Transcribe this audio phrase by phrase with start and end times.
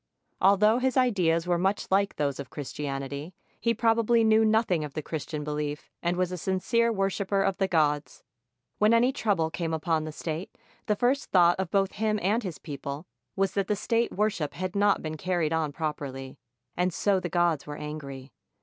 [0.41, 5.03] Although his ideas were much like those of Christianity, he probably knew nothing of the
[5.03, 8.23] Christian belief and was a sincere worshiper of the gods.
[8.79, 12.57] When any trouble came upon the state, the first thought of both him and his
[12.57, 16.39] people was that the state worship had not been car ried on properly,
[16.75, 18.31] and so the gods were angry.